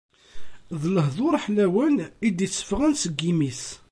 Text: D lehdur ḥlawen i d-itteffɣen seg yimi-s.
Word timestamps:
D 0.79 0.83
lehdur 0.95 1.35
ḥlawen 1.43 1.95
i 2.27 2.29
d-itteffɣen 2.37 2.93
seg 3.01 3.15
yimi-s. 3.25 3.63